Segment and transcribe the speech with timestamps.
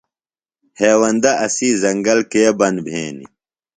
[0.79, 3.27] ہیوندہ اسی زنگل کے بند بھینیۡ؟